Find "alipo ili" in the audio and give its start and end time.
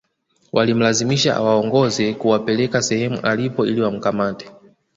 3.19-3.81